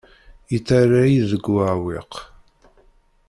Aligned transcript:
Yettarra-yi 0.51 1.21
deg 1.31 1.45
uɛewwiq. 1.55 2.13